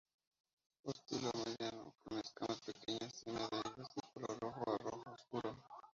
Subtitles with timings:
[0.83, 5.55] Ostiolo mediano con escamas pequeñas semi adheridas de color rojo a rojo oscuro.